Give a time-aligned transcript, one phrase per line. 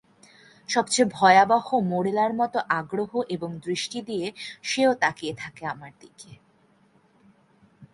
[0.69, 4.27] সবচেয়ে ভয়াবহ মোরেলার মতো আগ্রহ এবং দৃষ্টি দিয়ে
[4.61, 5.63] সে-ও তাকাত
[5.63, 6.31] আমার দিকে।